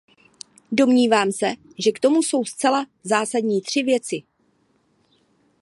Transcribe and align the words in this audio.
Domnívám 0.71 1.31
se, 1.31 1.53
že 1.79 1.91
k 1.91 1.99
tomu 1.99 2.23
jsou 2.23 2.45
zcela 2.45 2.85
zásadní 3.03 3.61
tři 3.61 3.83
věci. 3.83 4.21